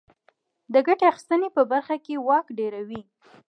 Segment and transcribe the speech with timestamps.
[0.73, 3.01] د ګټې اخیستنې په برخه کې واک ډېروي.